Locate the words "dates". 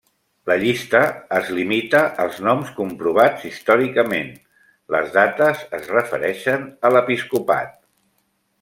5.19-5.63